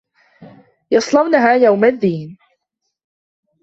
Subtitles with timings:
[0.91, 2.37] يَصلَونَها يَومَ الدّينِ